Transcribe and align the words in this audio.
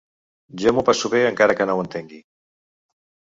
Jo 0.61 0.71
m’ho 0.77 0.83
passo 0.87 1.11
bé 1.15 1.21
encara 1.33 1.57
que 1.59 1.67
no 1.71 1.77
ho 1.77 1.85
entengui. 1.85 2.19